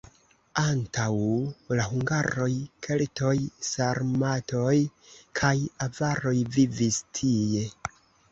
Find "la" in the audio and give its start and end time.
1.79-1.83